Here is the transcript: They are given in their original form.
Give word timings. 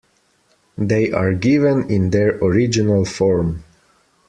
They 0.79 1.11
are 1.11 1.31
given 1.35 1.87
in 1.91 2.09
their 2.09 2.37
original 2.39 3.05
form. 3.05 3.63